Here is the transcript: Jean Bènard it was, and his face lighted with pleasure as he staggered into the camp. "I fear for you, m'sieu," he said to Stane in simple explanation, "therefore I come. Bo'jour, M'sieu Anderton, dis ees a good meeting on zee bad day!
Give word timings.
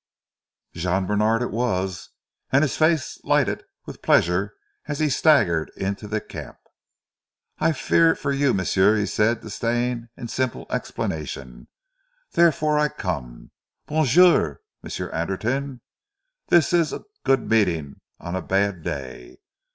Jean 0.73 1.05
Bènard 1.07 1.43
it 1.43 1.51
was, 1.51 2.09
and 2.51 2.63
his 2.63 2.75
face 2.75 3.23
lighted 3.23 3.63
with 3.85 4.01
pleasure 4.01 4.55
as 4.87 4.97
he 4.97 5.07
staggered 5.11 5.71
into 5.77 6.07
the 6.07 6.19
camp. 6.19 6.57
"I 7.59 7.71
fear 7.71 8.15
for 8.15 8.31
you, 8.31 8.51
m'sieu," 8.51 8.95
he 8.95 9.05
said 9.05 9.43
to 9.43 9.51
Stane 9.51 10.09
in 10.17 10.27
simple 10.27 10.65
explanation, 10.71 11.67
"therefore 12.31 12.79
I 12.79 12.89
come. 12.89 13.51
Bo'jour, 13.85 14.61
M'sieu 14.81 15.11
Anderton, 15.11 15.81
dis 16.49 16.73
ees 16.73 16.91
a 16.93 17.03
good 17.23 17.47
meeting 17.47 18.01
on 18.19 18.33
zee 18.33 18.47
bad 18.47 18.81
day! 18.81 19.37